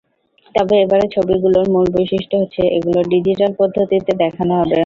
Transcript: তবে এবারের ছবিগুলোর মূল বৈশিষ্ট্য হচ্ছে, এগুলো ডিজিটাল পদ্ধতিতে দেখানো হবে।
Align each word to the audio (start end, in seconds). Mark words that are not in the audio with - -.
তবে 0.55 0.75
এবারের 0.77 1.09
ছবিগুলোর 1.15 1.65
মূল 1.69 1.85
বৈশিষ্ট্য 1.95 2.35
হচ্ছে, 2.41 2.61
এগুলো 2.77 2.99
ডিজিটাল 3.13 3.51
পদ্ধতিতে 3.59 4.11
দেখানো 4.23 4.53
হবে। 4.61 4.77